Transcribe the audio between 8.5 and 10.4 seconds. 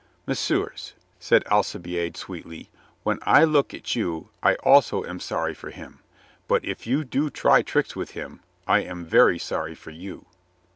I am very sorry for you."